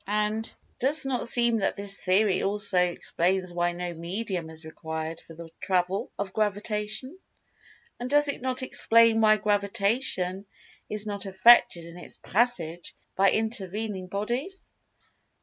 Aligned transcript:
And 0.07 0.51
does 0.79 1.05
not 1.05 1.27
seem 1.27 1.57
that 1.59 1.75
this 1.75 1.99
theory 1.99 2.41
also 2.41 2.79
explains 2.79 3.53
why 3.53 3.71
no 3.71 3.93
medium 3.93 4.49
is 4.49 4.65
required 4.65 5.21
for 5.27 5.35
the 5.35 5.51
"travel" 5.61 6.09
of 6.17 6.33
Gravitation? 6.33 7.19
And 7.99 8.09
does 8.09 8.27
it 8.27 8.41
not 8.41 8.63
explain 8.63 9.21
why 9.21 9.37
Gravitation 9.37 10.47
is 10.89 11.05
not 11.05 11.27
affected 11.27 11.85
in 11.85 11.97
its 11.97 12.17
"passage" 12.17 12.95
by 13.15 13.29
intervening 13.29 14.07
bodies? 14.07 14.73